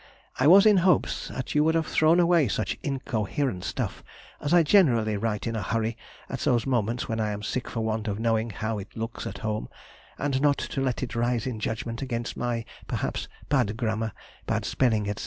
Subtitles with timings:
[0.39, 4.03] I was in hopes you would have thrown away such incoherent stuff,
[4.39, 5.95] as I generally write in a hurry
[6.27, 9.37] at those moments when I am sick for want of knowing how it looks at
[9.45, 9.69] home,
[10.17, 14.11] and not to let it rise in judgment against my, perhaps, bad grammar,
[14.47, 15.13] bad spelling, &c.